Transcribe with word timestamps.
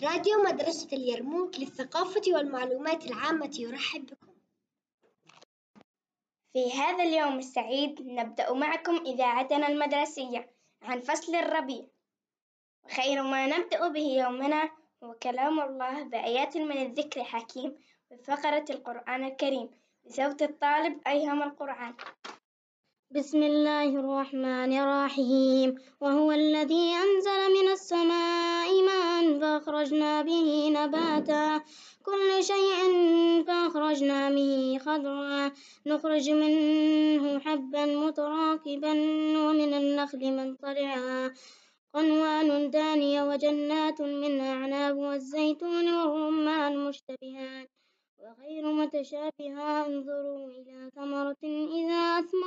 راديو 0.00 0.42
مدرسة 0.42 0.88
اليرموك 0.92 1.58
للثقافة 1.60 2.22
والمعلومات 2.28 3.06
العامة 3.06 3.50
يرحب 3.58 4.06
بكم. 4.06 4.32
في 6.52 6.72
هذا 6.72 7.02
اليوم 7.02 7.38
السعيد 7.38 8.02
نبدأ 8.06 8.52
معكم 8.52 8.96
إذاعتنا 8.96 9.68
المدرسية 9.68 10.50
عن 10.82 11.00
فصل 11.00 11.34
الربيع، 11.34 11.86
وخير 12.84 13.22
ما 13.22 13.46
نبدأ 13.46 13.88
به 13.88 14.06
يومنا 14.06 14.70
هو 15.04 15.14
كلام 15.14 15.60
الله 15.60 16.02
بآيات 16.02 16.56
من 16.56 16.78
الذكر 16.82 17.20
الحكيم 17.20 17.74
بفقرة 18.10 18.64
القرآن 18.70 19.24
الكريم 19.24 19.70
بصوت 20.04 20.42
الطالب 20.42 21.00
أيهم 21.06 21.42
القرآن. 21.42 21.94
بسم 23.10 23.42
الله 23.42 23.88
الرحمن 23.88 24.72
الرحيم 24.72 25.74
وهو 26.00 26.32
الذي 26.32 26.94
أنزل 26.94 27.40
من 27.62 27.72
السماء 27.72 28.04
ماء 28.04 28.21
فأخرجنا 29.42 30.22
به 30.22 30.48
نباتا. 30.78 31.62
كل 32.06 32.44
شيء 32.44 32.78
فأخرجنا 33.46 34.30
به 34.30 34.78
خضرا. 34.84 35.52
نخرج 35.86 36.30
منه 36.30 37.38
حبا 37.38 37.84
متراكبا. 37.86 38.92
ومن 39.44 39.74
النخل 39.74 40.22
منطلعا 40.38 41.32
قنوان 41.94 42.70
دانية 42.70 43.22
وجنات 43.22 44.00
من 44.00 44.40
أعناب 44.40 44.96
والزيتون 44.96 45.86
والرمان 45.94 46.72
مشتبهان 46.88 47.66
وغير 48.18 48.64
متشابها 48.72 49.86
انظروا 49.86 50.46
إلى 50.46 50.90
ثمرة 50.96 51.42
إذا 51.78 52.00
أثمرت 52.18 52.41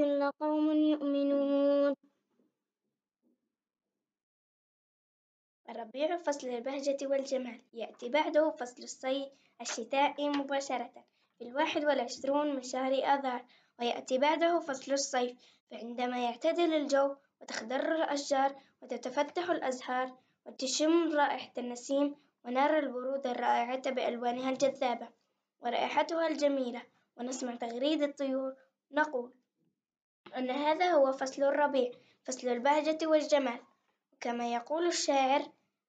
لقوم 0.00 0.72
يؤمنون. 0.72 1.94
الربيع 5.70 6.16
فصل 6.16 6.48
البهجة 6.48 6.98
والجمال 7.02 7.60
يأتي 7.72 8.08
بعده 8.08 8.50
فصل 8.50 8.82
الصيف 8.82 9.28
الشتاء 9.60 10.28
مباشرة 10.28 11.04
في 11.38 11.44
الواحد 11.44 11.84
والعشرون 11.84 12.54
من 12.56 12.62
شهر 12.62 12.92
آذار 12.92 13.44
ويأتي 13.78 14.18
بعده 14.18 14.60
فصل 14.60 14.92
الصيف 14.92 15.38
فعندما 15.70 16.24
يعتدل 16.24 16.74
الجو 16.74 17.16
وتخضر 17.40 17.94
الأشجار 17.94 18.62
وتتفتح 18.82 19.50
الأزهار 19.50 20.18
وتشم 20.46 21.12
رائحة 21.12 21.52
النسيم 21.58 22.16
ونرى 22.44 22.78
الورود 22.78 23.26
الرائعة 23.26 23.90
بألوانها 23.90 24.50
الجذابة 24.50 25.08
ورائحتها 25.60 26.26
الجميلة 26.26 26.82
ونسمع 27.16 27.54
تغريد 27.54 28.02
الطيور 28.02 28.54
نقول 28.92 29.32
أن 30.36 30.50
هذا 30.50 30.90
هو 30.92 31.12
فصل 31.12 31.42
الربيع 31.42 31.90
فصل 32.24 32.48
البهجة 32.48 33.06
والجمال. 33.06 33.60
كما 34.20 34.52
يقول 34.52 34.86
الشاعر 34.86 35.42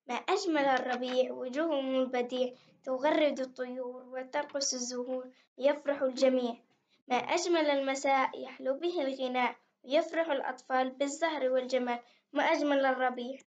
ما 0.07 0.15
أجمل 0.15 0.65
الربيع 0.65 1.31
وجوههم 1.31 1.95
البديع 1.95 2.53
تغرد 2.83 3.39
الطيور 3.39 4.03
وترقص 4.09 4.73
الزهور 4.73 5.29
يفرح 5.57 6.01
الجميع. 6.01 6.55
ما 7.07 7.15
أجمل 7.15 7.69
المساء 7.69 8.43
يحلو 8.43 8.73
به 8.73 9.01
الغناء 9.01 9.55
ويفرح 9.83 10.29
الأطفال 10.29 10.89
بالزهر 10.89 11.49
والجمال. 11.49 11.99
ما 12.33 12.43
أجمل 12.43 12.85
الربيع. 12.85 13.39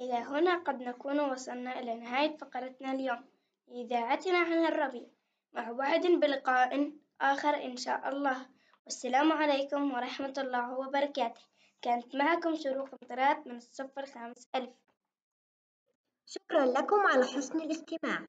إلى 0.00 0.14
هنا 0.14 0.54
قد 0.58 0.82
نكون 0.82 1.20
وصلنا 1.20 1.78
إلى 1.78 1.94
نهاية 1.94 2.36
فقرتنا 2.36 2.92
اليوم. 2.92 3.24
إذاعتنا 3.68 4.38
عن 4.38 4.66
الربيع. 4.66 5.06
مع 5.52 5.70
وعد 5.70 6.06
بلقاء 6.06 6.92
آخر 7.20 7.54
إن 7.64 7.76
شاء 7.76 8.08
الله. 8.08 8.55
والسلام 8.86 9.32
عليكم 9.32 9.94
ورحمة 9.94 10.34
الله 10.38 10.78
وبركاته 10.78 11.40
كانت 11.82 12.16
معكم 12.16 12.54
شروق 12.54 12.88
مطرات 13.02 13.46
من 13.46 13.56
الصف 13.56 13.98
الخامس 13.98 14.48
ألف 14.54 14.74
شكرا 16.26 16.64
لكم 16.66 16.96
على 16.96 17.24
حسن 17.26 17.60
الاستماع. 17.60 18.26